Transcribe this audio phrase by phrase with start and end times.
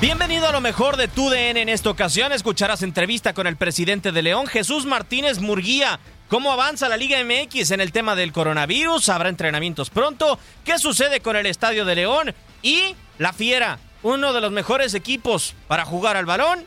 [0.00, 2.32] Bienvenido a lo mejor de tu DN en esta ocasión.
[2.32, 6.00] Escucharás entrevista con el presidente de León, Jesús Martínez Murguía.
[6.28, 9.10] ¿Cómo avanza la Liga MX en el tema del coronavirus?
[9.10, 10.38] ¿Habrá entrenamientos pronto?
[10.64, 12.34] ¿Qué sucede con el Estadio de León?
[12.62, 16.64] Y la Fiera, uno de los mejores equipos para jugar al balón.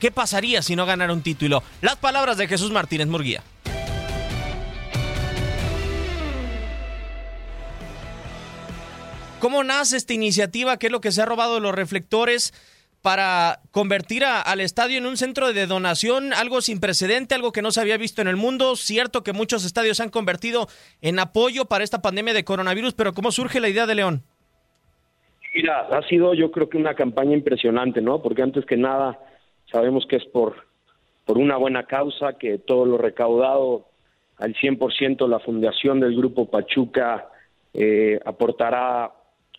[0.00, 1.62] ¿Qué pasaría si no ganara un título?
[1.82, 3.44] Las palabras de Jesús Martínez Murguía.
[9.42, 10.76] ¿Cómo nace esta iniciativa?
[10.76, 12.52] ¿Qué es lo que se ha robado de los reflectores
[13.02, 16.32] para convertir a- al estadio en un centro de donación?
[16.32, 18.76] Algo sin precedente, algo que no se había visto en el mundo.
[18.76, 20.68] Cierto que muchos estadios se han convertido
[21.00, 24.22] en apoyo para esta pandemia de coronavirus, pero ¿cómo surge la idea de León?
[25.56, 28.22] Mira, ha sido yo creo que una campaña impresionante, ¿no?
[28.22, 29.18] Porque antes que nada
[29.72, 30.68] sabemos que es por,
[31.24, 33.88] por una buena causa, que todo lo recaudado
[34.38, 37.28] al 100% la fundación del Grupo Pachuca
[37.74, 39.10] eh, aportará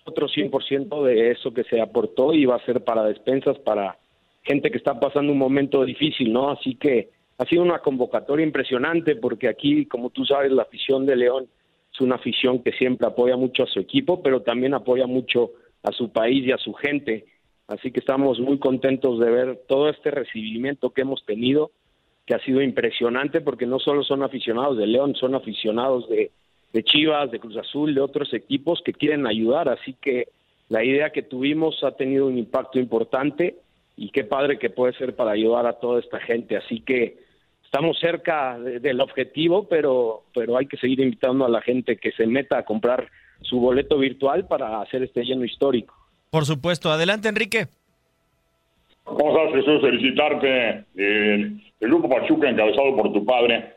[0.05, 3.97] otro 100% de eso que se aportó y va a ser para despensas para
[4.43, 6.51] gente que está pasando un momento difícil, ¿no?
[6.51, 11.15] Así que ha sido una convocatoria impresionante porque aquí, como tú sabes, la afición de
[11.15, 11.47] León
[11.93, 15.51] es una afición que siempre apoya mucho a su equipo, pero también apoya mucho
[15.83, 17.25] a su país y a su gente.
[17.67, 21.71] Así que estamos muy contentos de ver todo este recibimiento que hemos tenido,
[22.25, 26.31] que ha sido impresionante porque no solo son aficionados de León, son aficionados de,
[26.73, 29.69] de Chivas, de Cruz Azul, de otros equipos que quieren ayudar.
[29.69, 30.27] Así que
[30.69, 33.55] la idea que tuvimos ha tenido un impacto importante
[33.95, 36.57] y qué padre que puede ser para ayudar a toda esta gente.
[36.57, 37.17] Así que
[37.63, 42.11] estamos cerca de- del objetivo, pero, pero hay que seguir invitando a la gente que
[42.11, 43.07] se meta a comprar
[43.41, 45.93] su boleto virtual para hacer este lleno histórico.
[46.31, 46.89] Por supuesto.
[46.91, 47.67] Adelante, Enrique.
[49.03, 49.81] ¿Cómo estás, Jesús?
[49.81, 50.85] Felicitarte.
[50.95, 53.73] El, el grupo Pachuca, encabezado por tu padre,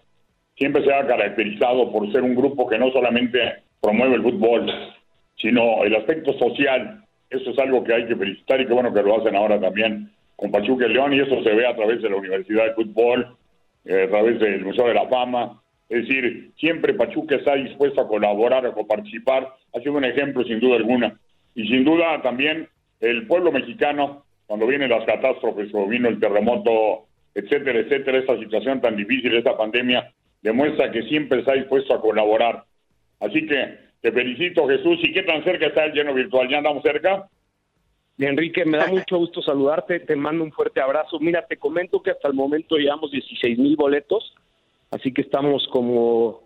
[0.57, 3.39] siempre se ha caracterizado por ser un grupo que no solamente
[3.81, 4.71] promueve el fútbol,
[5.37, 7.05] sino el aspecto social.
[7.31, 10.11] Eso es algo que hay que felicitar y qué bueno que lo hacen ahora también
[10.37, 13.37] con Pachuca y León, y eso se ve a través de la Universidad de Fútbol,
[13.87, 15.63] eh, a través del Museo de la Fama.
[15.89, 19.49] Es decir, siempre Pachuca está dispuesto a colaborar, a participar.
[19.75, 21.19] Ha sido un ejemplo, sin duda alguna.
[21.55, 22.69] Y sin duda también
[23.01, 28.81] el pueblo mexicano, cuando vienen las catástrofes, o vino el terremoto, etcétera, etcétera, esta situación
[28.81, 30.13] tan difícil, esta pandemia,
[30.47, 32.65] demuestra que siempre está dispuesto a colaborar.
[33.19, 34.99] Así que te felicito, Jesús.
[35.03, 36.49] ¿Y qué tan cerca está el lleno virtual?
[36.49, 37.29] ¿Ya andamos cerca?
[38.19, 41.19] Enrique, me da mucho gusto saludarte, te mando un fuerte abrazo.
[41.19, 44.35] Mira, te comento que hasta el momento llevamos 16 mil boletos,
[44.93, 46.43] así que estamos como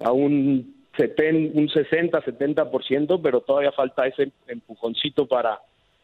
[0.00, 5.58] a un, seten- un 60, 70%, pero todavía falta ese empujoncito para,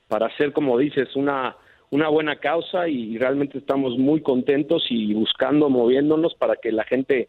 [0.09, 1.57] para hacer, como dices, una,
[1.91, 7.29] una buena causa y realmente estamos muy contentos y buscando, moviéndonos para que la gente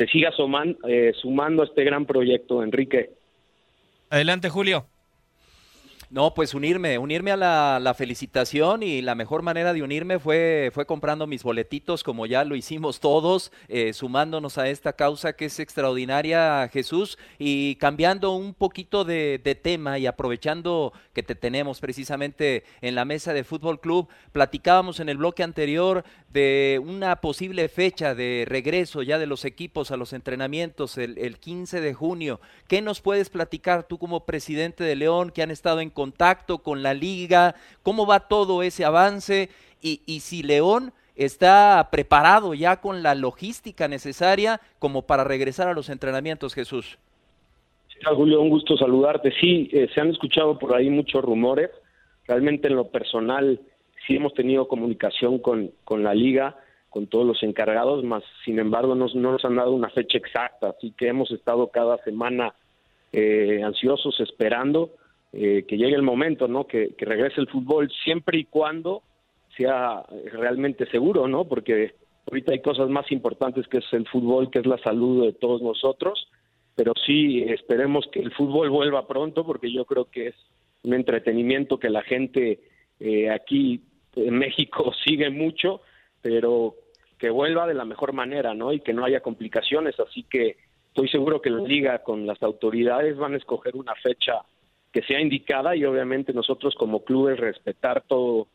[0.00, 3.10] se siga suman- eh, sumando a este gran proyecto, Enrique.
[4.08, 4.86] Adelante, Julio.
[6.12, 10.84] No, pues unirme, unirme a la, felicitación y la mejor manera de unirme fue, fue
[10.84, 15.60] comprando mis boletitos como ya lo hicimos todos, eh, sumándonos a esta causa que es
[15.60, 22.96] extraordinaria, Jesús, y cambiando un poquito de, tema y aprovechando que te tenemos precisamente en
[22.96, 28.46] la mesa de Fútbol Club, platicábamos en el bloque anterior de una posible fecha de
[28.48, 32.40] regreso ya de los equipos a los entrenamientos el, el 15 de junio.
[32.66, 36.82] ¿Qué nos puedes platicar tú como presidente de León que han estado en contacto con
[36.82, 39.50] la liga, cómo va todo ese avance
[39.82, 45.90] y, si León está preparado ya con la logística necesaria como para regresar a los
[45.90, 46.96] entrenamientos, Jesús.
[48.16, 49.30] Julio, un gusto saludarte.
[49.38, 51.68] Sí, eh, se han escuchado por ahí muchos rumores.
[52.26, 53.60] Realmente en lo personal
[54.06, 56.56] sí hemos tenido comunicación con, con la liga,
[56.88, 60.70] con todos los encargados, más sin embargo no, no nos han dado una fecha exacta,
[60.70, 62.54] así que hemos estado cada semana
[63.12, 64.92] eh, ansiosos esperando
[65.32, 66.66] eh, que llegue el momento, ¿no?
[66.66, 69.02] Que, regrese el fútbol siempre y cuando
[69.56, 71.44] sea realmente seguro, ¿no?
[71.44, 71.94] Porque
[72.28, 75.62] ahorita hay cosas más importantes que es el fútbol, que es la salud de todos
[75.62, 76.28] nosotros,
[76.74, 80.34] pero sí esperemos que el fútbol vuelva pronto, porque yo creo que es
[80.82, 82.60] un entretenimiento que la gente
[82.98, 83.82] eh, aquí
[84.16, 85.82] en México sigue mucho,
[86.22, 86.74] pero
[87.18, 88.72] que vuelva de la mejor manera, ¿no?
[88.72, 90.56] Y que no haya complicaciones, así que
[90.88, 94.40] estoy seguro que la liga con las autoridades van a escoger una fecha
[94.92, 98.48] que sea indicada y obviamente nosotros como clubes respetar todo,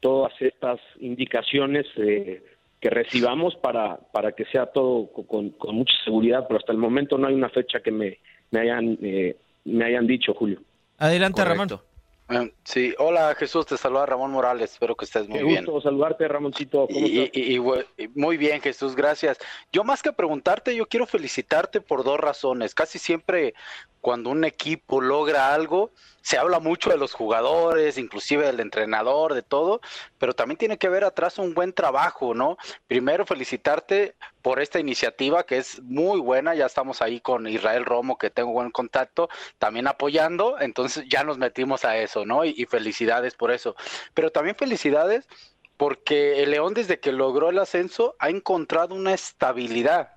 [0.00, 2.42] todas estas indicaciones eh,
[2.80, 7.26] que recibamos para, para que sea todo con, mucha seguridad, pero hasta el momento no
[7.26, 8.18] hay una fecha que me,
[8.50, 10.60] me hayan, eh, me hayan dicho, Julio.
[10.98, 11.68] Adelante, Ramón.
[12.30, 15.64] Em, sí, hola Jesús, te saluda Ramón Morales, espero que estés muy bien.
[15.64, 16.86] Qué gusto saludarte, Ramoncito.
[16.90, 17.58] y,
[18.14, 19.38] muy bien, Jesús, gracias.
[19.72, 22.74] Yo más que preguntarte, yo quiero felicitarte por dos razones.
[22.74, 23.54] Casi siempre
[24.00, 25.90] cuando un equipo logra algo,
[26.22, 29.80] se habla mucho de los jugadores, inclusive del entrenador, de todo,
[30.18, 32.58] pero también tiene que haber atrás un buen trabajo, ¿no?
[32.86, 38.18] Primero felicitarte por esta iniciativa que es muy buena, ya estamos ahí con Israel Romo,
[38.18, 39.28] que tengo buen contacto,
[39.58, 42.44] también apoyando, entonces ya nos metimos a eso, ¿no?
[42.44, 43.74] Y, y felicidades por eso.
[44.14, 45.26] Pero también felicidades
[45.78, 50.16] porque el León desde que logró el ascenso ha encontrado una estabilidad.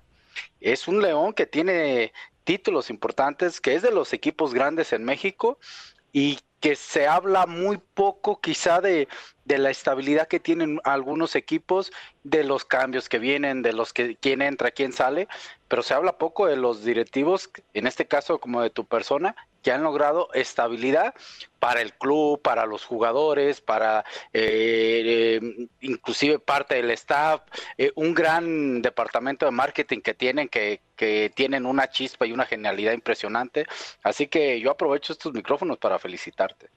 [0.60, 2.12] Es un León que tiene
[2.44, 5.58] títulos importantes, que es de los equipos grandes en México
[6.12, 9.08] y que se habla muy poco quizá de,
[9.44, 11.90] de, la estabilidad que tienen algunos equipos,
[12.22, 15.26] de los cambios que vienen, de los que quién entra, quién sale,
[15.66, 19.72] pero se habla poco de los directivos, en este caso como de tu persona, que
[19.72, 21.14] han logrado estabilidad
[21.58, 27.42] para el club, para los jugadores, para eh, eh, inclusive parte del staff,
[27.78, 32.46] eh, un gran departamento de marketing que tienen, que, que tienen una chispa y una
[32.46, 33.64] genialidad impresionante.
[34.02, 36.68] Así que yo aprovecho estos micrófonos para felicitarte.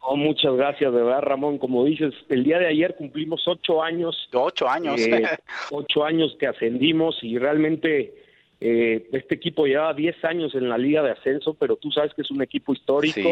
[0.00, 1.58] Oh, muchas gracias, de verdad, Ramón.
[1.58, 4.28] Como dices, el día de ayer cumplimos ocho años.
[4.32, 5.00] Ocho años.
[5.70, 8.14] ocho años que ascendimos y realmente
[8.60, 12.22] eh, este equipo lleva 10 años en la liga de ascenso, pero tú sabes que
[12.22, 13.30] es un equipo histórico.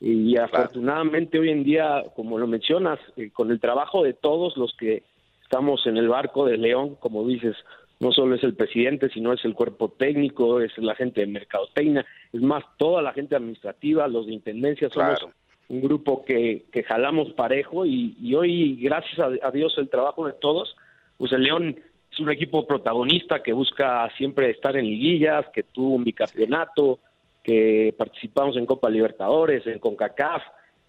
[0.00, 4.74] y afortunadamente hoy en día, como lo mencionas, eh, con el trabajo de todos los
[4.76, 5.02] que
[5.42, 7.56] estamos en el barco de León, como dices,
[8.00, 12.04] no solo es el presidente, sino es el cuerpo técnico, es la gente de mercadotecnia,
[12.32, 15.26] es más, toda la gente administrativa, los de intendencia, somos
[15.68, 20.26] un grupo que, que jalamos parejo y, y hoy, gracias a, a, Dios, el trabajo
[20.26, 20.76] de todos,
[21.16, 21.76] pues el León
[22.14, 27.00] es un equipo protagonista que busca siempre estar en liguillas, que tuvo un bicampeonato,
[27.42, 30.42] que participamos en Copa Libertadores, en CONCACAF,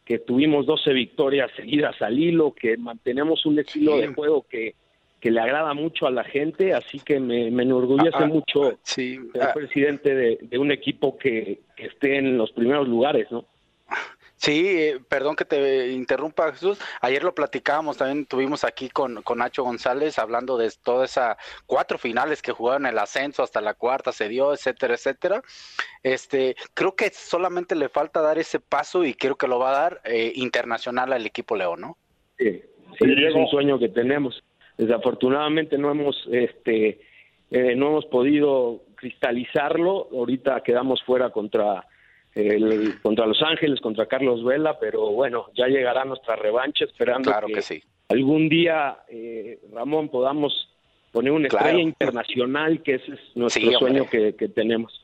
[0.06, 4.76] que tuvimos 12 victorias seguidas al hilo, que mantenemos un estilo de juego que,
[5.20, 9.20] que le agrada mucho a la gente, así que me, enorgullece ah, ah, mucho ser
[9.42, 9.52] ah.
[9.52, 13.46] presidente de, de, un equipo que, que esté en los primeros lugares, ¿no?
[14.46, 16.80] Sí, eh, perdón que te interrumpa Jesús.
[17.02, 21.98] Ayer lo platicábamos, también tuvimos aquí con, con Nacho González hablando de todas esas cuatro
[21.98, 25.42] finales que jugaron el ascenso, hasta la cuarta se dio, etcétera, etcétera.
[26.04, 29.82] Este, creo que solamente le falta dar ese paso y creo que lo va a
[29.82, 31.98] dar eh, internacional al equipo León, ¿no?
[32.38, 32.62] Sí,
[33.00, 34.44] es un sueño que tenemos.
[34.78, 37.02] Desafortunadamente no hemos, este,
[37.50, 40.08] eh, no hemos podido cristalizarlo.
[40.12, 41.84] Ahorita quedamos fuera contra
[42.36, 47.82] el, contra Los Ángeles, contra Carlos Vela, pero bueno, ya llegará nuestra revancha esperando que,
[48.10, 50.70] algún día, eh, Ramón, podamos
[51.12, 55.02] poner una estrella internacional, que ese es nuestro sueño que, tenemos.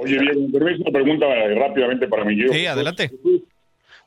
[0.00, 2.36] Oye, bien, una pregunta rápidamente para mí.
[2.48, 3.10] Sí, adelante.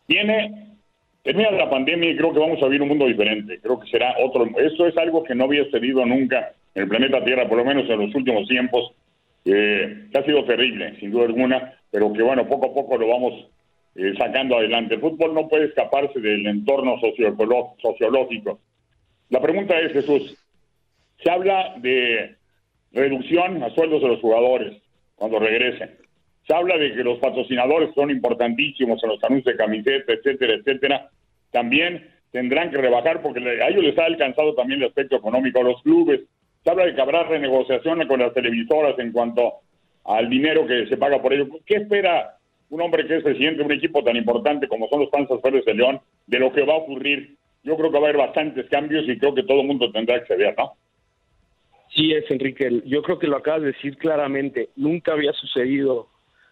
[0.06, 0.78] Tiene,
[1.24, 3.60] termina la pandemia y creo que vamos a vivir un mundo diferente.
[3.62, 4.46] Creo que será otro.
[4.58, 7.90] Esto es algo que no había sucedido nunca en el planeta Tierra, por lo menos
[7.90, 8.94] en los últimos tiempos,
[9.48, 13.08] eh, que ha sido terrible, sin duda alguna pero que bueno, poco a poco lo
[13.08, 13.34] vamos
[13.96, 14.96] eh, sacando adelante.
[14.96, 17.00] El fútbol no puede escaparse del entorno
[17.82, 18.60] sociológico.
[19.30, 20.38] La pregunta es, Jesús,
[21.24, 22.36] se habla de
[22.92, 24.82] reducción a sueldos de los jugadores
[25.16, 25.98] cuando regresen.
[26.46, 31.10] Se habla de que los patrocinadores son importantísimos en los anuncios de camiseta, etcétera, etcétera.
[31.52, 35.64] También tendrán que rebajar porque a ellos les ha alcanzado también el aspecto económico a
[35.64, 36.22] los clubes.
[36.68, 39.54] Se habla de que habrá renegociaciones con las televisoras en cuanto
[40.04, 41.48] al dinero que se paga por ello.
[41.66, 42.36] ¿Qué espera
[42.70, 45.64] un hombre que es presidente de un equipo tan importante como son los Panzas Verdes
[45.64, 47.38] de León de lo que va a ocurrir?
[47.64, 50.20] Yo creo que va a haber bastantes cambios y creo que todo el mundo tendrá
[50.20, 50.74] que ceder, ¿no?
[51.96, 52.82] Sí, es Enrique.
[52.86, 54.68] Yo creo que lo acabas de decir claramente.
[54.76, 56.10] Nunca había sucedido,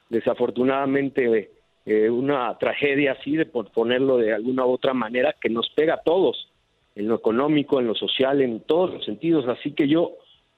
[0.10, 1.52] desafortunadamente,
[1.86, 5.96] eh, una tragedia así, de por ponerlo de alguna u otra manera, que nos pega
[5.96, 6.54] a todos,
[6.96, 9.48] en lo económico, en lo social, en todos los sentidos.
[9.48, 10.14] Así que yo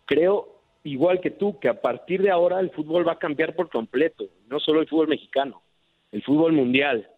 [0.06, 3.70] creo, igual que tú, que a partir de ahora el fútbol va a cambiar por
[3.70, 4.26] completo.
[4.48, 5.62] No solo el fútbol mexicano,
[6.12, 7.10] el fútbol mundial.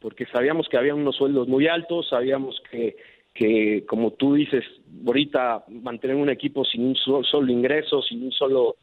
[0.00, 2.96] Porque sabíamos que había unos sueldos muy altos, sabíamos que
[3.34, 4.64] que como tú dices,
[5.06, 8.76] ahorita mantener un equipo sin un solo, ingreso, sin un solo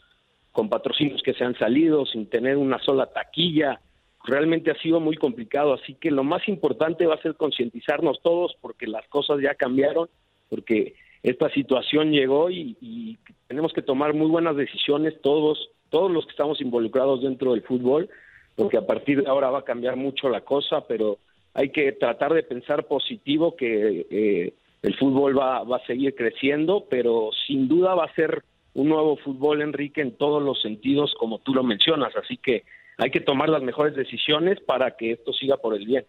[0.51, 3.79] con patrocinios que se han salido, sin tener una sola taquilla,
[4.27, 8.55] realmente ha sido muy complicado, así que lo más importante va a ser concientizarnos todos
[8.61, 10.09] porque las cosas ya cambiaron,
[10.49, 13.17] porque esta situación llegó y,
[13.47, 18.09] tenemos que tomar muy buenas decisiones todos, todos los que estamos involucrados dentro del fútbol,
[18.55, 21.17] porque a partir de ahora va a cambiar mucho la cosa, pero
[21.53, 26.85] hay que tratar de pensar positivo que eh, el fútbol va, va a seguir creciendo,
[26.89, 28.43] pero sin duda va a ser
[28.73, 32.15] un nuevo fútbol, Enrique, en todos los sentidos, como tú lo mencionas.
[32.15, 32.63] Así que
[32.97, 36.05] hay que tomar las mejores decisiones para que esto siga por el bien.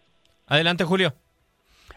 [0.47, 1.13] Adelante, Julio.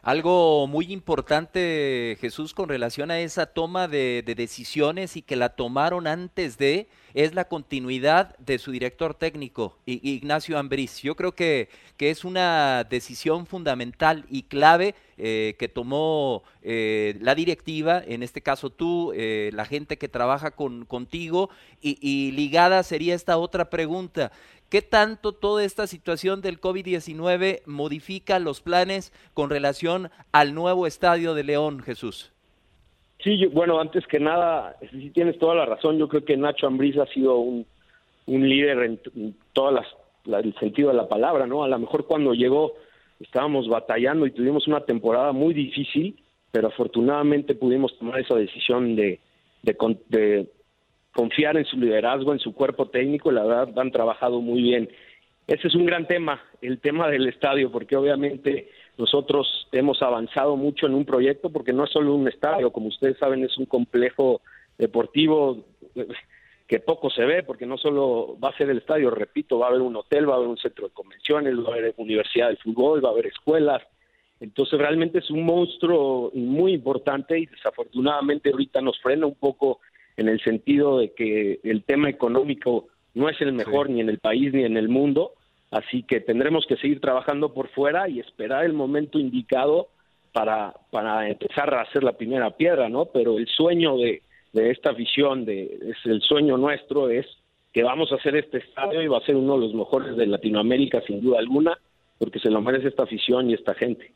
[0.02, 6.08] Algo muy importante, Jesús, con relación a esa toma de, decisiones y que la tomaron
[6.08, 11.02] antes de, es la continuidad de su director técnico, Ignacio Ambriz.
[11.02, 17.36] Yo creo que, que es una decisión fundamental y clave eh, que tomó eh, la
[17.36, 21.48] directiva, en este caso tú, eh, la gente que trabaja con, contigo,
[21.80, 24.32] y, y ligada sería esta otra pregunta.
[24.72, 31.34] ¿Qué tanto toda esta situación del COVID-19 modifica los planes con relación al nuevo estadio
[31.34, 32.32] de León, Jesús?
[33.22, 36.96] Sí, bueno, antes que nada, si tienes toda la razón, yo creo que Nacho Ambriz
[36.96, 37.66] ha sido un,
[38.26, 38.78] líder
[39.14, 39.74] en, todas
[40.24, 41.64] las, el sentido de la palabra, ¿no?
[41.64, 42.72] A lo mejor cuando llegó
[43.20, 46.18] estábamos batallando y tuvimos una temporada muy difícil,
[46.50, 49.20] pero afortunadamente pudimos tomar esa decisión de,
[49.64, 49.76] de,
[50.08, 50.48] de
[51.12, 54.88] confiar en su liderazgo, en su cuerpo técnico, la verdad han trabajado muy bien.
[55.46, 60.86] Ese es un gran tema, el tema del estadio, porque obviamente nosotros hemos avanzado mucho
[60.86, 64.40] en un proyecto, porque no es solo un estadio, como ustedes saben, es un complejo
[64.78, 65.64] deportivo
[66.66, 69.68] que poco se ve, porque no solo va a ser el estadio, repito, va a
[69.70, 72.56] haber un hotel, va a haber un centro de convenciones, va a haber universidad de
[72.56, 73.82] fútbol, va a haber escuelas.
[74.40, 79.80] Entonces realmente es un monstruo muy importante y desafortunadamente ahorita nos frena un poco
[80.16, 84.18] en el sentido de que el tema económico no es el mejor ni en el
[84.18, 85.32] país ni en el mundo,
[85.70, 89.88] así que tendremos que seguir trabajando por fuera y esperar el momento indicado
[90.32, 93.06] para, para empezar a hacer la primera piedra, ¿no?
[93.06, 97.26] Pero el sueño de, de esta visión, de, es el sueño nuestro es
[97.72, 100.26] que vamos a hacer este estadio y va a ser uno de los mejores de
[100.26, 101.78] Latinoamérica sin duda alguna,
[102.18, 104.12] porque se lo merece esta afición y esta gente.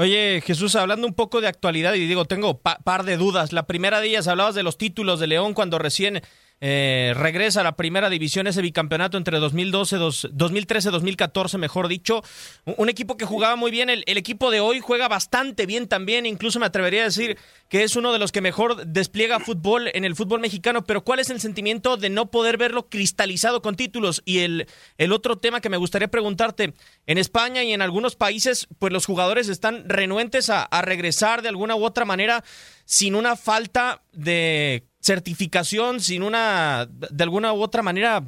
[0.00, 3.52] Oye, Jesús, hablando un poco de actualidad, y digo, tengo par de dudas.
[3.52, 6.22] La primera de ellas, hablabas de los títulos de León cuando recién
[6.60, 9.96] eh, regresa a la primera división, ese bicampeonato entre 2012,
[10.32, 12.22] 2013, 2014, mejor dicho.
[12.64, 13.90] Un, equipo que jugaba muy bien.
[13.90, 16.26] El, equipo de hoy juega bastante bien también.
[16.26, 17.38] Incluso me atrevería a decir
[17.68, 20.84] que es uno de los que mejor despliega fútbol en el fútbol mexicano.
[20.84, 24.22] Pero ¿cuál es el sentimiento de no poder verlo cristalizado con títulos?
[24.24, 26.74] Y el, el otro tema que me gustaría preguntarte:
[27.06, 31.76] en España y en algunos países, pues los jugadores están renuentes a regresar de alguna
[31.76, 32.42] u otra manera
[32.88, 38.22] sin una falta de certificación, sin una, de alguna u otra manera,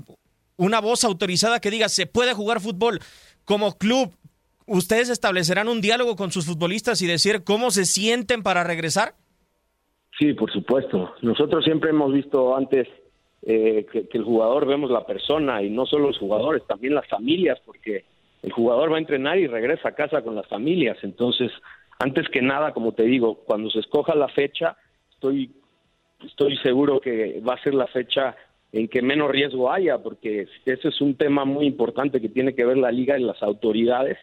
[0.59, 2.99] una voz autorizada que diga se puede jugar fútbol
[3.47, 4.13] como club.
[4.67, 9.15] ¿Ustedes establecerán un diálogo con sus futbolistas y decir cómo se sienten para regresar?
[10.19, 11.15] Sí, por supuesto.
[11.23, 12.87] Nosotros siempre hemos visto antes
[13.41, 17.09] eh, que, que, el jugador vemos la persona y no solo los jugadores, también las
[17.09, 18.05] familias, porque
[18.43, 20.99] el jugador va a entrenar y regresa a casa con las familias.
[21.03, 21.51] Entonces,
[22.01, 24.77] antes que nada, como te digo, cuando se escoja la fecha,
[25.13, 25.53] estoy
[26.27, 28.37] estoy seguro que va a ser la fecha
[28.73, 32.65] en que menos riesgo haya, porque ese es un tema muy importante que tiene que
[32.65, 34.19] ver la liga y las autoridades,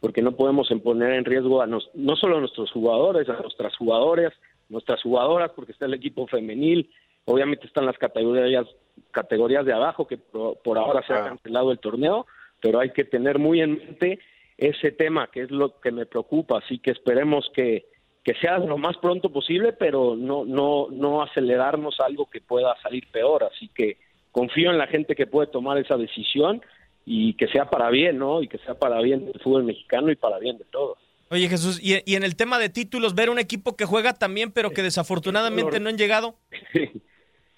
[0.00, 3.76] porque no podemos poner en riesgo a nos, no solo a nuestros jugadores, a nuestras
[3.76, 4.32] jugadoras,
[4.68, 6.90] nuestras jugadoras, porque está el equipo femenil,
[7.24, 8.66] obviamente están las categorías
[9.10, 12.26] categorías de abajo que por, ahora se ha cancelado el torneo,
[12.60, 14.18] pero hay que tener muy en mente
[14.56, 17.86] ese tema que es lo que me preocupa, así que esperemos que,
[18.22, 23.06] que sea lo más pronto posible, pero no, no, no acelerarnos algo que pueda salir
[23.10, 23.98] peor, así que
[24.32, 26.62] confío en la gente que puede tomar esa decisión
[27.06, 28.42] y que sea para bien, ¿no?
[28.42, 30.98] Y que sea para bien del fútbol mexicano y para bien de todos.
[31.30, 34.52] Oye Jesús, y, y en el tema de títulos, ver un equipo que juega también,
[34.52, 36.36] pero que desafortunadamente no han llegado.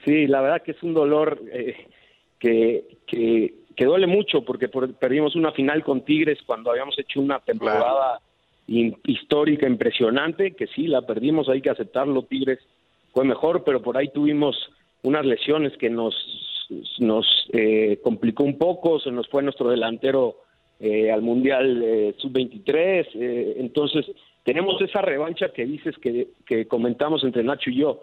[0.07, 1.88] Sí, la verdad que es un dolor eh,
[2.38, 7.40] que, que, que, duele mucho porque perdimos una final con Tigres cuando habíamos hecho una
[7.40, 8.21] temporada
[8.66, 12.59] histórica impresionante, que sí, la perdimos, hay que aceptarlo, Tigres
[13.12, 14.56] fue mejor, pero por ahí tuvimos
[15.02, 16.14] unas lesiones que nos,
[16.99, 20.37] nos eh, complicó un poco, se nos fue nuestro delantero
[20.80, 23.06] eh, al Mundial eh, Sub-23,
[23.59, 24.06] entonces
[24.42, 28.02] tenemos esa revancha que dices que, que comentamos entre Nacho y yo,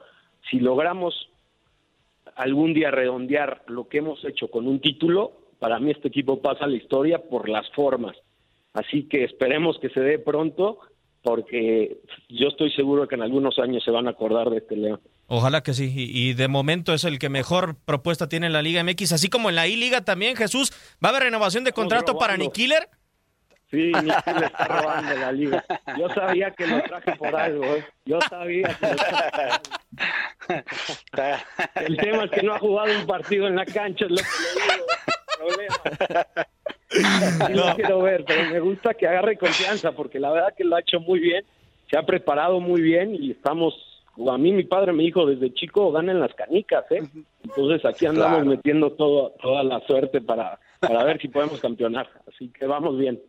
[0.50, 1.30] si logramos
[2.36, 6.66] algún día redondear lo que hemos hecho con un título, para mí este equipo pasa
[6.66, 8.18] a la historia por las formas.
[8.74, 10.80] Así que esperemos que se dé pronto,
[11.22, 15.00] porque yo estoy seguro que en algunos años se van a acordar de este León.
[15.28, 18.84] Ojalá que sí, y, de momento es el que mejor propuesta tiene en la Liga
[18.84, 20.74] MX, así como en la I-Liga también, Jesús.
[21.02, 22.90] ¿Va a haber renovación de contrato para Nikiller?
[23.72, 25.64] Sí, Nikiller está robando la Liga.
[25.98, 27.86] Yo sabía que lo traje por algo, ¿eh?
[28.04, 29.62] Yo sabía que lo traje
[31.76, 34.24] El tema es que no ha jugado un partido en la cancha, es lo que
[34.24, 34.86] le digo.
[37.50, 37.76] No.
[37.76, 41.00] quiero ver, pero me gusta que agarre confianza porque la verdad que lo ha hecho
[41.00, 41.44] muy bien,
[41.90, 43.74] se ha preparado muy bien y estamos,
[44.30, 47.04] a mí mi padre me dijo desde chico ganan las canicas, ¿eh?
[47.44, 52.50] Entonces aquí andamos metiendo todo, toda la suerte para, para ver si podemos campeonar, así
[52.50, 53.20] que vamos bien.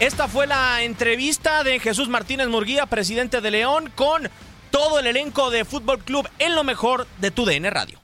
[0.00, 4.28] Esta fue la entrevista de Jesús Martínez Murguía, presidente de León, con
[4.70, 8.03] todo el elenco de Fútbol Club en lo mejor de tu DN Radio.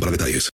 [0.00, 0.53] para detalles.